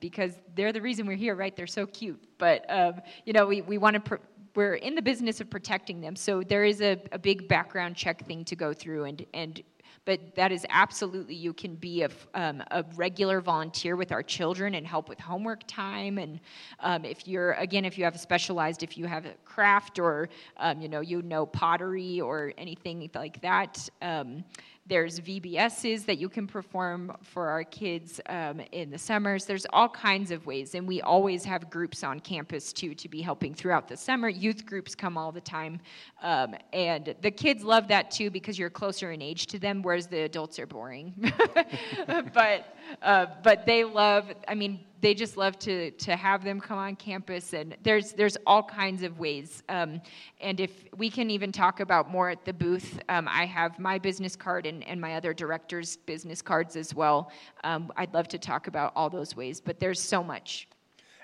[0.00, 1.54] because they're the reason we're here right?
[1.54, 2.22] They're so cute.
[2.38, 4.00] But um, you know, we, we want to.
[4.00, 4.22] Pr-
[4.54, 8.24] we're in the business of protecting them, so there is a, a big background check
[8.24, 9.62] thing to go through, and and
[10.04, 14.74] but that is absolutely you can be a, um, a regular volunteer with our children
[14.74, 16.18] and help with homework time.
[16.18, 16.40] And
[16.80, 20.28] um, if you're again if you have a specialized if you have a craft or
[20.58, 24.44] um, you know you know pottery or anything like that um,
[24.86, 29.46] there's VBSs that you can perform for our kids um, in the summers.
[29.46, 33.22] There's all kinds of ways, and we always have groups on campus too to be
[33.22, 34.28] helping throughout the summer.
[34.28, 35.80] Youth groups come all the time,
[36.22, 40.06] um, and the kids love that too because you're closer in age to them whereas
[40.06, 41.32] the adults are boring.
[42.34, 44.30] but uh, but they love.
[44.46, 48.38] I mean, they just love to to have them come on campus, and there's there's
[48.46, 49.62] all kinds of ways.
[49.68, 50.00] Um,
[50.40, 53.98] and if we can even talk about more at the booth, um, I have my
[53.98, 57.30] business card and, and my other directors' business cards as well.
[57.64, 60.68] Um, I'd love to talk about all those ways, but there's so much.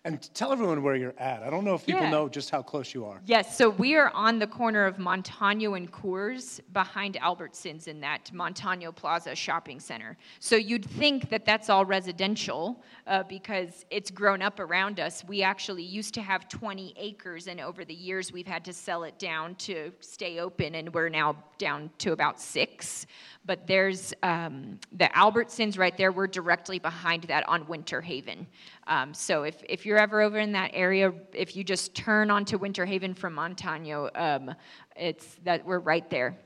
[0.05, 1.43] And tell everyone where you're at.
[1.43, 2.11] I don't know if people Yeah.
[2.11, 3.21] know just how close you are.
[3.27, 8.33] Yes, so we are on the corner of Montano and Coors behind Albertsons in that
[8.33, 10.17] Montano Plaza shopping center.
[10.39, 15.23] So you'd think that that's all residential uh, because it's grown up around us.
[15.25, 19.05] We actually used to have 20 acres, and over the years we've had to sell
[19.05, 23.07] it down to stay open, and we're now down to about six.
[23.45, 26.13] But there's um, the Albertsons right there.
[26.13, 28.47] We're directly behind that on Winter Haven.
[28.91, 32.59] Um, so if, if you're ever over in that area, if you just turn onto
[32.59, 34.53] Winter Haven from Montano, um,
[34.97, 36.37] it's that we're right there.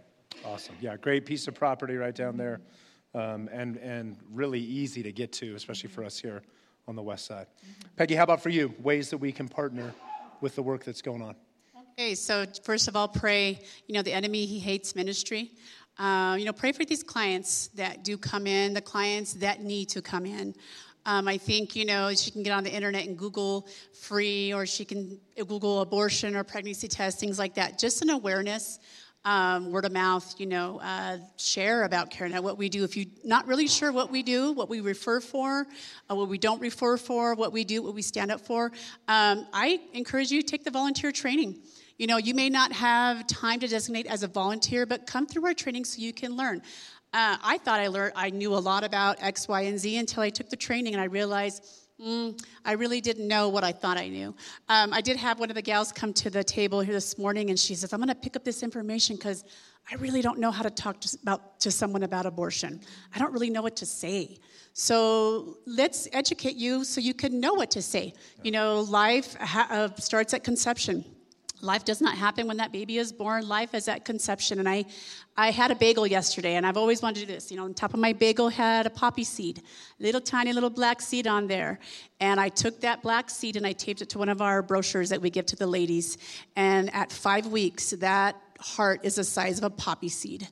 [0.44, 0.74] Awesome.
[0.78, 2.60] Yeah, great piece of property right down there,
[3.14, 6.42] um, and and really easy to get to, especially for us here
[6.86, 7.46] on the west side.
[7.96, 8.74] Peggy, how about for you?
[8.82, 9.94] Ways that we can partner
[10.42, 11.34] with the work that's going on.
[11.92, 13.58] Okay, so first of all, pray.
[13.86, 15.52] You know, the enemy, he hates ministry.
[15.96, 19.88] Uh, you know, pray for these clients that do come in, the clients that need
[19.90, 20.54] to come in.
[21.06, 24.64] Um, I think, you know, she can get on the internet and Google free, or
[24.64, 27.78] she can Google abortion or pregnancy tests, things like that.
[27.78, 28.78] Just an awareness,
[29.24, 32.84] um, word of mouth, you know, uh, share about CareNet, what we do.
[32.84, 35.66] If you're not really sure what we do, what we refer for,
[36.10, 38.72] uh, what we don't refer for, what we do, what we stand up for,
[39.08, 41.56] um, I encourage you to take the volunteer training.
[41.96, 45.46] You know, you may not have time to designate as a volunteer, but come through
[45.46, 46.60] our training so you can learn.
[47.14, 50.24] Uh, I thought I learned, I knew a lot about X, Y, and Z until
[50.24, 51.64] I took the training and I realized
[52.00, 54.34] mm, I really didn't know what I thought I knew.
[54.68, 57.50] Um, I did have one of the gals come to the table here this morning
[57.50, 59.44] and she says, I'm going to pick up this information because
[59.88, 62.80] I really don't know how to talk to, about, to someone about abortion.
[63.14, 64.38] I don't really know what to say.
[64.72, 68.14] So let's educate you so you can know what to say.
[68.42, 71.04] You know, life ha- uh, starts at conception.
[71.64, 73.48] Life does not happen when that baby is born.
[73.48, 74.58] Life is at conception.
[74.58, 74.84] And I,
[75.36, 77.50] I had a bagel yesterday, and I've always wanted to do this.
[77.50, 79.62] You know, on top of my bagel had a poppy seed,
[79.98, 81.78] little tiny little black seed on there.
[82.20, 85.08] And I took that black seed and I taped it to one of our brochures
[85.08, 86.18] that we give to the ladies.
[86.54, 90.46] And at five weeks, that heart is the size of a poppy seed.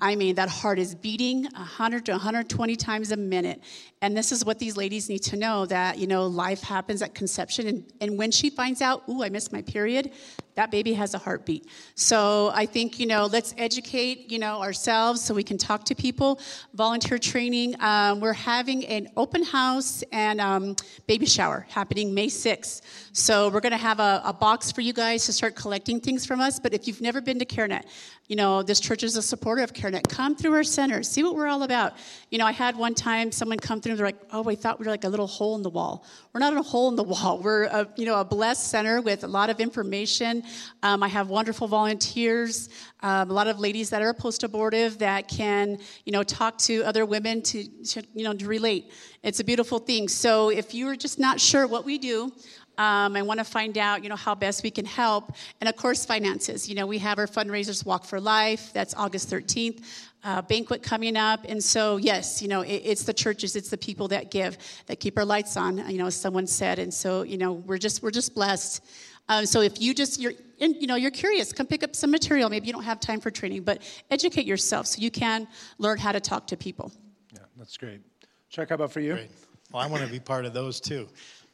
[0.00, 3.62] I mean, that heart is beating 100 to 120 times a minute.
[4.02, 7.14] And this is what these ladies need to know that, you know, life happens at
[7.14, 7.68] conception.
[7.68, 10.10] And, and when she finds out, ooh, I missed my period,
[10.54, 11.66] that baby has a heartbeat.
[11.94, 15.94] So I think, you know, let's educate, you know, ourselves so we can talk to
[15.94, 16.40] people.
[16.74, 17.80] Volunteer training.
[17.80, 22.82] Um, we're having an open house and um, baby shower happening May 6th.
[23.12, 26.26] So we're going to have a, a box for you guys to start collecting things
[26.26, 26.58] from us.
[26.58, 27.84] But if you've never been to CareNet,
[28.28, 30.08] you know, this church is a supporter of CareNet.
[30.08, 31.94] Come through our center, see what we're all about.
[32.30, 34.80] You know, I had one time someone come through and they're like, oh, we thought
[34.80, 36.04] we were like a little hole in the wall.
[36.32, 37.38] We're not a hole in the wall.
[37.42, 40.42] We're, a, you know, a blessed center with a lot of information.
[40.82, 42.68] Um, I have wonderful volunteers,
[43.02, 47.04] um, a lot of ladies that are post-abortive that can, you know, talk to other
[47.06, 48.90] women to, to, you know, to relate.
[49.22, 50.08] It's a beautiful thing.
[50.08, 52.32] So if you're just not sure what we do,
[52.78, 55.32] um, I want to find out, you know, how best we can help.
[55.60, 56.68] And of course, finances.
[56.68, 58.72] You know, we have our fundraisers, Walk for Life.
[58.72, 59.82] That's August 13th.
[60.24, 61.44] Uh, banquet coming up.
[61.48, 64.56] And so, yes, you know, it, it's the churches, it's the people that give,
[64.86, 66.78] that keep our lights on, you know, as someone said.
[66.78, 68.84] And so, you know, we're just, we're just blessed.
[69.28, 72.10] Um, so if you just, you're, in, you know, you're curious, come pick up some
[72.10, 72.48] material.
[72.48, 76.12] Maybe you don't have time for training, but educate yourself so you can learn how
[76.12, 76.92] to talk to people.
[77.32, 78.00] Yeah, that's great.
[78.48, 79.14] Chuck, how about for you?
[79.14, 79.30] Great.
[79.72, 81.08] Well, I want to be part of those too.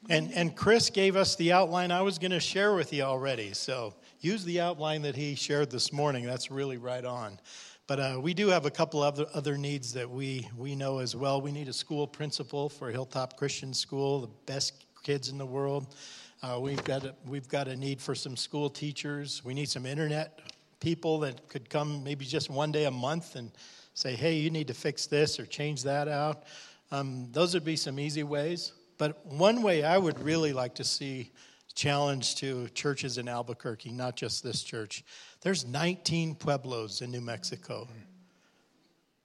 [0.08, 3.52] And, and Chris gave us the outline I was going to share with you already.
[3.52, 6.24] So use the outline that he shared this morning.
[6.24, 7.38] That's really right on.
[7.86, 11.16] But uh, we do have a couple of other, needs that we, we know as
[11.16, 11.40] well.
[11.40, 15.94] We need a school principal for Hilltop Christian School, the best kids in the world.
[16.42, 19.42] Uh, we've, got a, we've got a need for some school teachers.
[19.44, 20.40] We need some internet
[20.80, 23.50] people that could come maybe just one day a month and
[23.94, 26.44] say, hey, you need to fix this or change that out.
[26.90, 28.72] Um, those would be some easy ways.
[28.98, 31.30] But one way I would really like to see
[31.74, 35.04] challenge to churches in Albuquerque, not just this church.
[35.42, 37.86] There's 19 pueblos in New Mexico.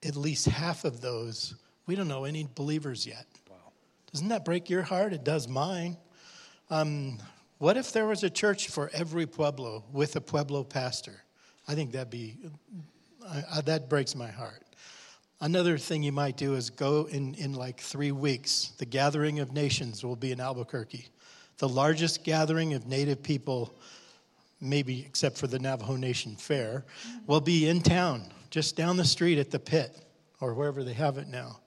[0.04, 1.56] At least half of those,
[1.86, 3.26] we don't know any believers yet.
[3.50, 3.56] Wow.
[4.12, 5.12] Doesn't that break your heart?
[5.12, 5.96] It does mine.
[6.70, 7.18] Um,
[7.58, 11.22] what if there was a church for every pueblo with a pueblo pastor?
[11.66, 12.36] I think that'd be,
[13.26, 14.62] uh, that breaks my heart.
[15.44, 18.72] Another thing you might do is go in, in like three weeks.
[18.78, 21.04] The Gathering of Nations will be in Albuquerque.
[21.58, 23.74] The largest gathering of Native people,
[24.58, 26.86] maybe except for the Navajo Nation Fair,
[27.26, 29.94] will be in town, just down the street at the pit.
[30.40, 31.60] or wherever they have it now.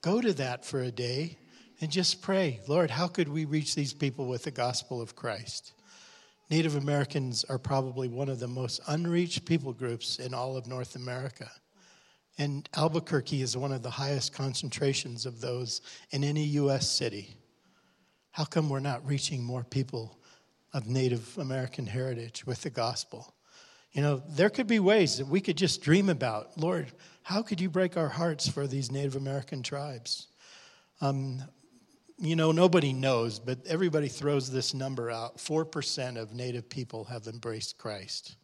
[0.00, 1.36] Go to that for a day
[1.82, 5.74] and just pray, Lord, how could we reach these people with the gospel of Christ?
[6.48, 10.96] Native Americans are probably one of the most unreached people groups in all of North
[10.96, 11.50] America.
[12.38, 16.88] And Albuquerque is one of the highest concentrations of those in any U.S.
[16.88, 17.36] city.
[18.30, 20.16] How come we're not reaching more people
[20.72, 23.34] of Native American heritage with the gospel?
[23.92, 26.56] You know, there could be ways that we could just dream about.
[26.56, 30.28] Lord, how could you break our hearts for these Native American tribes?
[31.00, 31.42] Um,
[32.18, 37.26] you know, nobody knows, but everybody throws this number out 4% of Native people have
[37.26, 38.36] embraced Christ.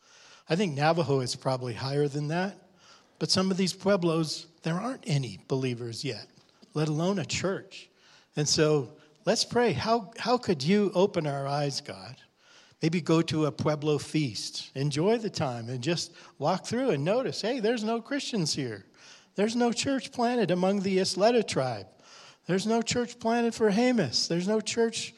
[0.48, 2.63] I think Navajo is probably higher than that,
[3.24, 6.26] but some of these pueblos, there aren't any believers yet,
[6.74, 7.88] let alone a church.
[8.36, 8.92] And so
[9.24, 9.72] let's pray.
[9.72, 12.16] How, how could you open our eyes, God?
[12.82, 17.40] Maybe go to a Pueblo feast, enjoy the time, and just walk through and notice
[17.40, 18.84] hey, there's no Christians here.
[19.36, 21.86] There's no church planted among the Isleta tribe.
[22.46, 24.28] There's no church planted for Jemez.
[24.28, 25.14] There's no church,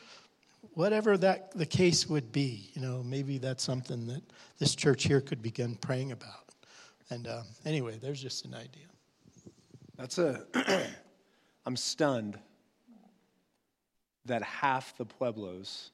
[0.74, 2.70] whatever that the case would be.
[2.74, 4.22] You know, maybe that's something that
[4.60, 6.45] this church here could begin praying about.
[7.10, 8.86] And uh, anyway, there's just an idea.
[9.96, 10.42] That's a.
[11.66, 12.38] I'm stunned
[14.26, 15.90] that half the pueblos.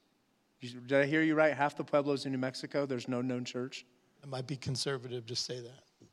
[0.61, 1.53] Did I hear you right?
[1.53, 3.85] Half the pueblos in New Mexico, there's no known church.
[4.21, 6.07] It might be conservative to say that.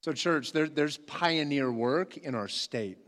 [0.00, 2.98] So, church, there, there's pioneer work in our state.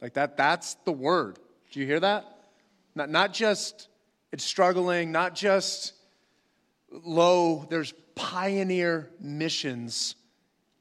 [0.00, 1.38] Like that, that's the word.
[1.72, 2.24] Do you hear that?
[2.94, 3.88] Not, not just
[4.32, 5.94] it's struggling, not just
[6.90, 10.16] low, there's pioneer missions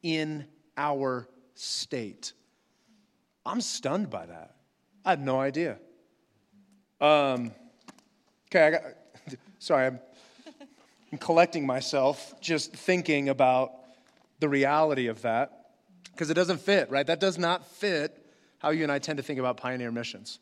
[0.02, 0.46] in
[0.76, 2.34] our state.
[3.46, 4.56] I'm stunned by that.
[5.06, 5.78] I had no idea.
[7.00, 7.52] Um,
[8.50, 8.82] okay, I got,
[9.60, 10.00] sorry, I'm,
[11.12, 13.72] I'm collecting myself just thinking about
[14.40, 15.72] the reality of that
[16.12, 17.06] because it doesn't fit, right?
[17.06, 18.26] That does not fit
[18.58, 20.40] how you and I tend to think about pioneer missions,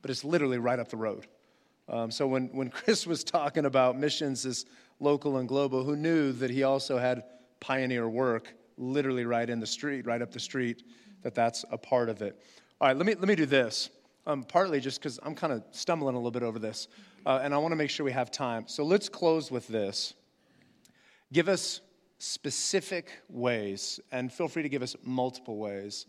[0.00, 1.26] but it's literally right up the road.
[1.88, 4.64] Um, so when, when Chris was talking about missions as
[5.00, 7.24] local and global, who knew that he also had
[7.60, 10.82] pioneer work literally right in the street, right up the street,
[11.22, 12.40] that that's a part of it.
[12.80, 13.90] All right, let me, let me do this.
[14.26, 16.88] Um, partly just because I'm kind of stumbling a little bit over this,
[17.24, 18.68] uh, and I want to make sure we have time.
[18.68, 20.14] So let's close with this.
[21.32, 21.80] Give us
[22.18, 26.06] specific ways, and feel free to give us multiple ways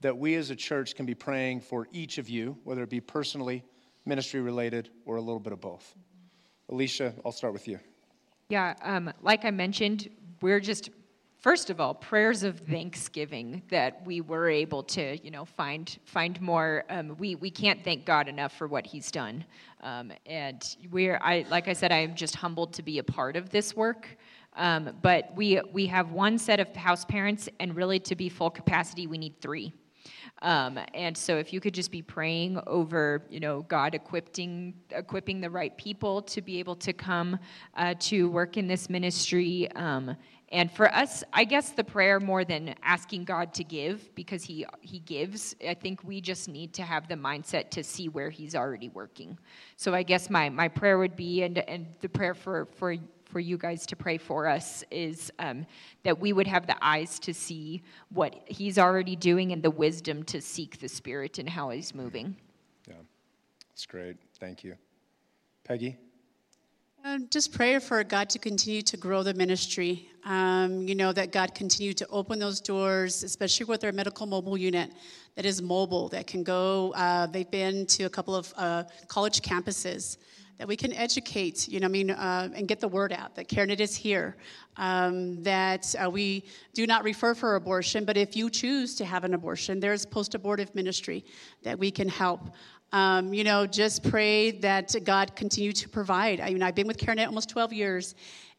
[0.00, 3.00] that we as a church can be praying for each of you, whether it be
[3.00, 3.64] personally,
[4.04, 5.94] ministry related, or a little bit of both.
[6.68, 7.78] Alicia, I'll start with you.
[8.48, 10.90] Yeah, um, like I mentioned, we're just
[11.42, 16.40] first of all prayers of thanksgiving that we were able to you know find find
[16.40, 16.84] more.
[16.88, 19.44] Um, we we can't thank god enough for what he's done.
[19.82, 23.36] Um, and we're i like i said i am just humbled to be a part
[23.36, 24.16] of this work.
[24.54, 28.50] Um, but we we have one set of house parents and really to be full
[28.50, 29.72] capacity we need three
[30.42, 35.40] um, and so if you could just be praying over, you know, God equipping, equipping
[35.40, 37.38] the right people to be able to come
[37.76, 39.70] uh, to work in this ministry.
[39.72, 40.16] Um,
[40.50, 44.66] and for us, I guess the prayer more than asking God to give because he
[44.82, 48.54] he gives, I think we just need to have the mindset to see where he's
[48.54, 49.38] already working.
[49.76, 52.96] So I guess my my prayer would be and and the prayer for for
[53.32, 55.66] for you guys to pray for us is um,
[56.04, 60.22] that we would have the eyes to see what He's already doing and the wisdom
[60.24, 62.36] to seek the Spirit and how He's moving.
[62.86, 62.94] Yeah,
[63.70, 64.16] that's great.
[64.38, 64.76] Thank you.
[65.64, 65.96] Peggy?
[67.04, 70.08] Um, just pray for God to continue to grow the ministry.
[70.24, 74.56] Um, you know, that God continue to open those doors, especially with our medical mobile
[74.56, 74.92] unit
[75.34, 76.92] that is mobile, that can go.
[76.94, 80.18] Uh, they've been to a couple of uh, college campuses
[80.58, 83.48] that we can educate, you know, I mean, uh, and get the word out that
[83.48, 84.36] CareNet is here,
[84.76, 89.24] um, that uh, we do not refer for abortion, but if you choose to have
[89.24, 91.24] an abortion, there's post abortive ministry
[91.62, 92.50] that we can help.
[92.92, 96.40] Um, you know, just pray that God continue to provide.
[96.40, 98.14] I mean, I've been with CareNet almost 12 years,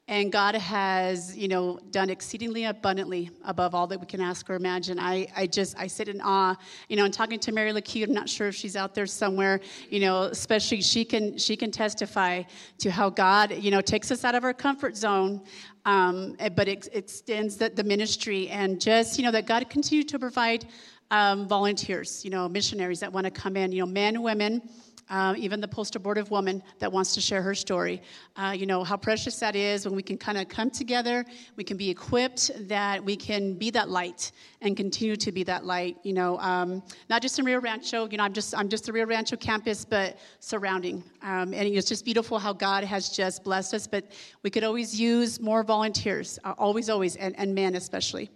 [0.10, 4.56] and God has, you know, done exceedingly abundantly above all that we can ask or
[4.56, 5.00] imagine.
[5.00, 6.58] I, I just, I sit in awe,
[6.90, 9.62] you know, and talking to Mary LaCue, I'm not sure if she's out there somewhere,
[9.90, 12.44] you know, especially she can, she can testify
[12.80, 15.42] to how God, you know, takes us out of our comfort zone,
[15.86, 20.20] um, but it extends the, the ministry and just, you know, that God continue to
[20.20, 20.66] provide
[21.12, 24.62] um, volunteers, you know, missionaries that want to come in, you know, men, and women,
[25.10, 28.02] uh, even the post abortive woman that wants to share her story.
[28.36, 31.26] Uh, you know, how precious that is when we can kind of come together,
[31.56, 34.32] we can be equipped, that we can be that light
[34.62, 38.18] and continue to be that light, you know, um, not just in Rio Rancho, you
[38.18, 41.04] know, I'm just, I'm just the Rio Rancho campus, but surrounding.
[41.22, 44.06] Um, and it's just beautiful how God has just blessed us, but
[44.42, 48.30] we could always use more volunteers, uh, always, always, and, and men especially.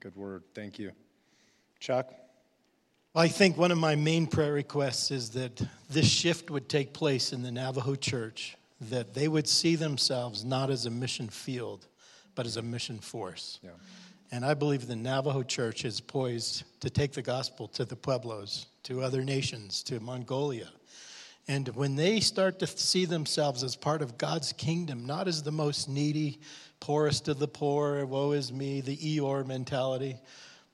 [0.00, 0.44] Good word.
[0.54, 0.92] Thank you.
[1.80, 2.12] Chuck?
[3.18, 7.32] I think one of my main prayer requests is that this shift would take place
[7.32, 8.58] in the Navajo church,
[8.90, 11.86] that they would see themselves not as a mission field,
[12.34, 13.58] but as a mission force.
[13.62, 13.70] Yeah.
[14.32, 18.66] And I believe the Navajo church is poised to take the gospel to the Pueblos,
[18.82, 20.68] to other nations, to Mongolia.
[21.48, 25.52] And when they start to see themselves as part of God's kingdom, not as the
[25.52, 26.38] most needy,
[26.80, 30.16] poorest of the poor, woe is me, the Eeyore mentality,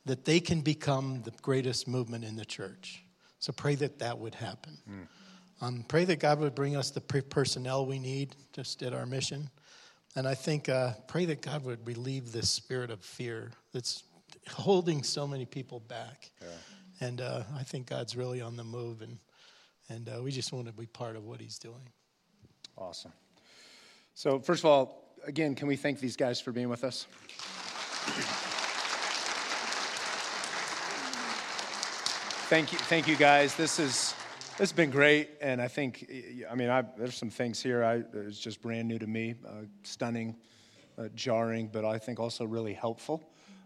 [0.07, 3.05] that they can become the greatest movement in the church.
[3.39, 4.79] So pray that that would happen.
[4.89, 5.07] Mm.
[5.61, 9.49] Um, pray that God would bring us the personnel we need just at our mission.
[10.17, 14.03] And I think, uh, pray that God would relieve this spirit of fear that's
[14.51, 16.31] holding so many people back.
[16.41, 16.49] Yeah.
[17.01, 19.19] And uh, I think God's really on the move, and,
[19.89, 21.89] and uh, we just want to be part of what He's doing.
[22.77, 23.13] Awesome.
[24.15, 27.07] So, first of all, again, can we thank these guys for being with us?
[32.53, 33.55] Thank you, thank you guys.
[33.55, 34.15] This is
[34.51, 36.07] this has been great, and I think,
[36.51, 39.63] I mean, I, there's some things here I, it's just brand new to me, uh,
[39.85, 40.37] stunning,
[40.99, 43.25] uh, jarring, but I think also really helpful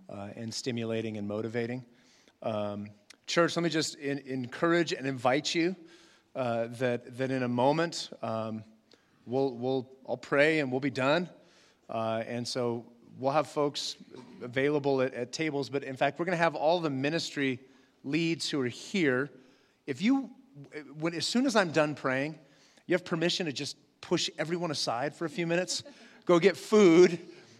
[0.08, 1.84] uh, and stimulating and motivating.
[2.44, 2.90] Um,
[3.26, 5.74] church, let me just in, encourage and invite you
[6.36, 8.62] uh, that that in a moment um,
[9.26, 11.28] we'll we'll I'll pray and we'll be done,
[11.90, 12.84] uh, and so
[13.18, 13.96] we'll have folks
[14.42, 15.70] available at, at tables.
[15.70, 17.58] But in fact, we're going to have all the ministry
[18.06, 19.30] leads who are here.
[19.86, 20.30] If you
[20.98, 22.38] when, as soon as I'm done praying,
[22.86, 25.82] you have permission to just push everyone aside for a few minutes,
[26.24, 27.18] go get food.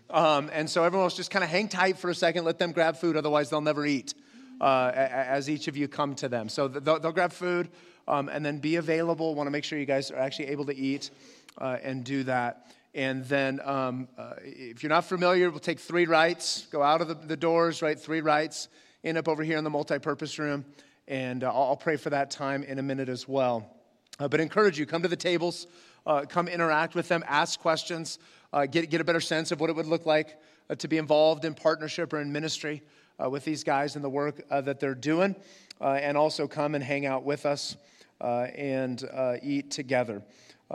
[0.08, 2.72] Um, and so everyone else just kind of hang tight for a second, let them
[2.72, 4.14] grab food, otherwise they'll never eat
[4.60, 6.48] uh, as each of you come to them.
[6.48, 7.68] So they'll, they'll grab food
[8.06, 9.34] um, and then be available.
[9.34, 11.10] Want to make sure you guys are actually able to eat
[11.58, 12.72] uh, and do that.
[12.94, 17.08] And then, um, uh, if you're not familiar, we'll take three rights, go out of
[17.08, 17.98] the, the doors, right?
[17.98, 18.68] Three rights,
[19.04, 20.64] end up over here in the multi purpose room
[21.08, 23.70] and uh, I'll pray for that time in a minute as well.
[24.18, 25.66] Uh, but encourage you, come to the tables,
[26.06, 28.18] uh, come interact with them, ask questions,
[28.52, 30.38] uh, get, get a better sense of what it would look like
[30.70, 32.82] uh, to be involved in partnership or in ministry
[33.30, 35.34] with these guys and the work that they're doing,
[35.80, 37.74] and also come and hang out with us
[38.20, 39.08] and
[39.42, 40.22] eat together.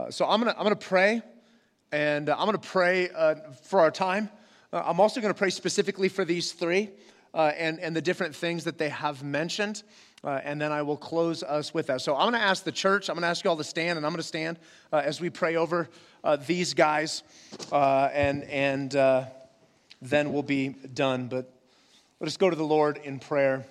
[0.09, 1.21] so I'm gonna, I'm gonna pray,
[1.91, 3.09] and I'm gonna pray
[3.61, 4.27] for our time.
[4.73, 6.89] I'm also gonna pray specifically for these three
[7.39, 9.83] and, and the different things that they have mentioned.
[10.23, 12.01] Uh, and then I will close us with that.
[12.01, 13.97] So I'm going to ask the church, I'm going to ask you all to stand,
[13.97, 14.59] and I'm going to stand
[14.93, 15.89] uh, as we pray over
[16.23, 17.23] uh, these guys,
[17.71, 19.25] uh, and, and uh,
[20.01, 21.27] then we'll be done.
[21.27, 21.51] But
[22.19, 23.65] let us go to the Lord in prayer.